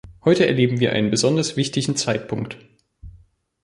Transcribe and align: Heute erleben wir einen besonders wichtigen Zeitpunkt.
Heute 0.25 0.47
erleben 0.47 0.79
wir 0.79 0.93
einen 0.93 1.11
besonders 1.11 1.57
wichtigen 1.57 1.95
Zeitpunkt. 1.95 2.57